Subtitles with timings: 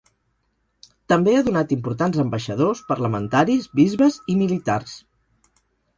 [1.13, 5.01] També ha donat importants ambaixadors, parlamentaris, bisbes i militars.